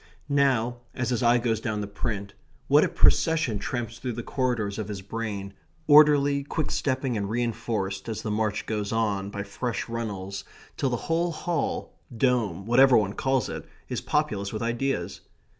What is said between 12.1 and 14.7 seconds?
dome, whatever one calls it, is populous with